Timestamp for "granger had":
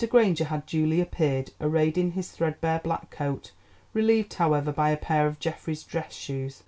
0.09-0.65